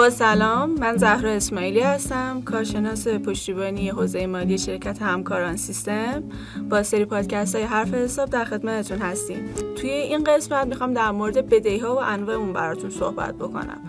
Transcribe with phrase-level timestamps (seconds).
[0.00, 6.22] با سلام من زهرا اسماعیلی هستم کارشناس پشتیبانی حوزه مالی شرکت همکاران سیستم.
[6.70, 9.48] با سری پادکست های حرف حساب در خدمتتون هستیم.
[9.76, 13.80] توی این قسمت می‌خوام در مورد بدهی ها و انواع اون براتون صحبت بکنم.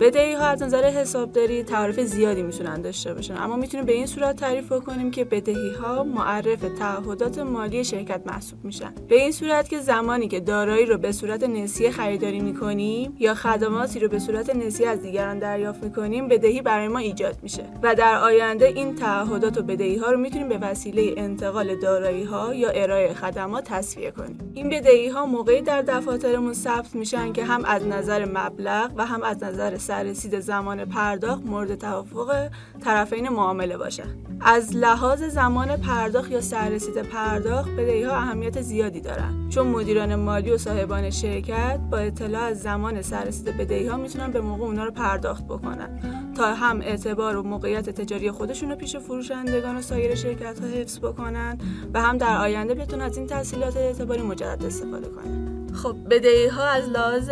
[0.00, 3.36] بدهی ها از نظر حسابداری تعریف زیادی می‌تونن داشته باشن.
[3.36, 8.64] اما می‌تونیم به این صورت تعریف بکنیم که بدهی ها معرف تعهدات مالی شرکت محسوب
[8.64, 8.92] میشن.
[9.08, 14.00] به این صورت که زمانی که دارایی رو به صورت نسیه خریداری می‌کنیم یا خدماتی
[14.00, 17.64] رو به صورت نسیه از دیگران دریافت می‌کنیم بدهی برای ما ایجاد میشه.
[17.82, 22.54] و در آینده این تعهدات و بدهی ها رو می‌تونیم به وسیله انتقال دارایی ها
[22.54, 24.52] یا ارائه خدمات تصفیه کنیم.
[24.54, 29.22] این بدهی ها موقعی در دفاترمون ثبت میشن که هم از نظر مبلغ و هم
[29.22, 32.48] از نظر سررسید زمان پرداخت مورد توافق
[32.84, 34.04] طرفین معامله باشه.
[34.40, 39.48] از لحاظ زمان پرداخت یا سررسید پرداخت بدهی ها اهمیت زیادی دارن.
[39.48, 44.40] چون مدیران مالی و صاحبان شرکت با اطلاع از زمان سررسید بدهی ها می‌تونن به
[44.40, 46.00] موقع اونا رو پرداخت بکنن.
[46.40, 50.98] تا هم اعتبار و موقعیت تجاری خودشون رو پیش فروشندگان و سایر شرکت ها حفظ
[50.98, 51.58] بکنن
[51.94, 55.66] و هم در آینده بتونن از این تحصیلات اعتباری مجدد استفاده کنن.
[55.74, 57.30] خب بدهی ها از لحاظ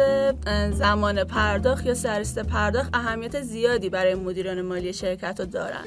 [0.73, 5.85] زمان پرداخت یا سررسید پرداخت اهمیت زیادی برای مدیران مالی شرکت رو دارن.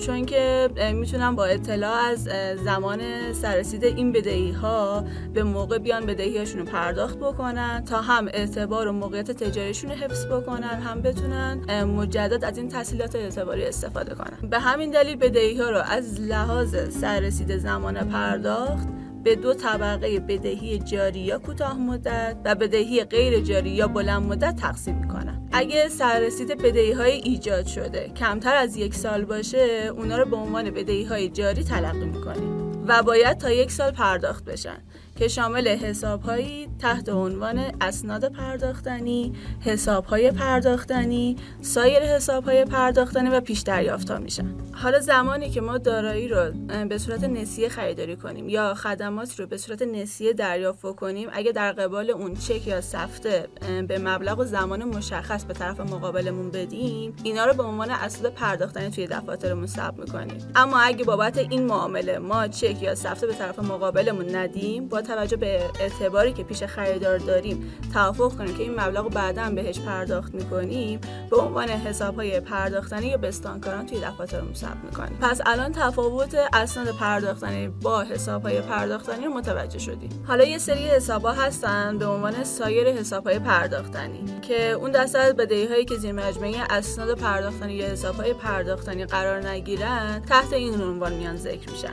[0.00, 2.28] چون که می‌تونن با اطلاع از
[2.64, 8.88] زمان سررسید این بدهی ها به موقع بیان بدهی رو پرداخت بکنن تا هم اعتبار
[8.88, 14.50] و موقعیت تجاریشون رو حفظ بکنن هم بتونن مجدد از این تحصیلات اعتباری استفاده کنن.
[14.50, 18.88] به همین دلیل بدهی ها رو از لحاظ سررسید زمان پرداخت
[19.28, 24.56] به دو طبقه بدهی جاری یا کوتاه مدت و بدهی غیر جاری یا بلند مدت
[24.56, 25.48] تقسیم می‌کنن.
[25.52, 30.70] اگه سررسید بدهی های ایجاد شده کمتر از یک سال باشه اونا رو به عنوان
[30.70, 34.78] بدهی های جاری تلقی می‌کنیم و باید تا یک سال پرداخت بشن.
[35.18, 44.10] که شامل حسابهایی تحت عنوان اسناد پرداختنی، حسابهای پرداختنی، سایر حسابهای پرداختنی و پیش دریافت
[44.10, 44.54] میشن.
[44.72, 46.52] حالا زمانی که ما دارایی رو
[46.88, 51.72] به صورت نسیه خریداری کنیم یا خدمات رو به صورت نسیه دریافت کنیم اگه در
[51.72, 53.48] قبال اون چک یا سفته
[53.88, 58.90] به مبلغ و زمان مشخص به طرف مقابلمون بدیم اینا رو به عنوان اسناد پرداختنی
[58.90, 63.58] توی دفاترمون ثبت می‌کنیم اما اگه بابت این معامله ما چک یا سفته به طرف
[63.58, 69.04] مقابلمون ندیم با توجه به اعتباری که پیش خریدار داریم توافق کنیم که این مبلغ
[69.04, 74.84] رو بعدا بهش پرداخت می‌کنیم به عنوان حساب های پرداختنی یا بستانکاران توی دفاترمون ثبت
[74.84, 75.18] می‌کنیم.
[75.20, 80.24] پس الان تفاوت اسناد پرداختنی با حساب های پرداختنی رو متوجه شدیم.
[80.26, 85.18] حالا یه سری حساب ها هستن به عنوان سایر حساب های پرداختنی که اون دسته
[85.18, 90.52] از بدهی هایی که زیر مجموعه اسناد پرداختنی یا حساب های پرداختنی قرار نگیرن تحت
[90.52, 91.92] این عنوان میان ذکر میشن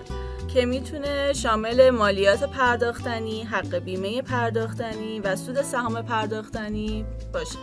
[0.53, 2.45] که می‌تونه شامل مالیات
[3.05, 7.05] پرداختنی، حق بیمه پرداختنی و سود سهام پرداختنی.
[7.33, 7.57] باشه.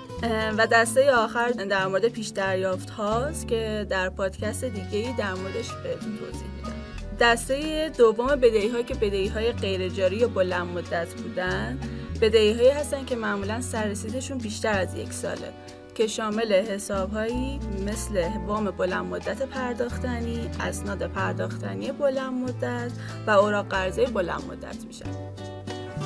[0.58, 5.70] و دسته آخر در مورد پیش دریافت هاست که در پادکست دیگه ای در موردش
[5.82, 6.72] بهتون توضیح میدم.
[7.20, 11.78] دسته دوم بدهی های که بدهی های غیر جاری یا بلند مدت بودن.
[12.20, 15.52] بدهی هایی هستن که معمولا سررسیدشون بیشتر از یک ساله.
[15.94, 22.92] که شامل حسابهایی مثل وام بلند مدت پرداختنی، اسناد پرداختنی بلند مدت
[23.26, 25.10] و اوراق قرضه بلند مدت میشن.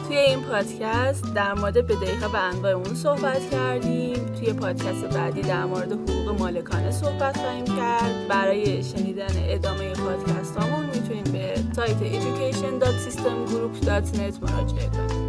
[0.09, 4.15] توی این پادکست در مورد بدهی ها و انواع اون صحبت کردیم.
[4.15, 8.29] توی پادکست بعدی در مورد حقوق مالکانه صحبت خواهیم کرد.
[8.29, 15.26] برای شنیدن ادامه پادکست هامون می‌تونیم به سایت education.systemgroup.net مراجعه کنیم